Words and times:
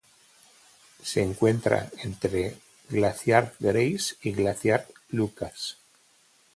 Se 1.03 1.21
encuentra 1.21 1.91
entre 2.01 2.57
Glaciar 2.89 3.53
Grace 3.59 4.15
y 4.23 4.31
Glaciar 4.31 4.87
Lucas. 5.09 5.77